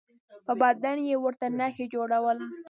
په 0.45 0.53
بدن 0.61 0.97
به 1.03 1.05
یې 1.09 1.15
ورته 1.19 1.45
نښه 1.59 1.85
جوړوله. 1.93 2.45